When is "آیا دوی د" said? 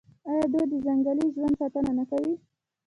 0.29-0.73